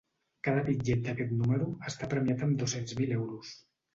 [0.45, 3.53] Cada bitllet d’aquest número està premiat amb dos-cents mil euros.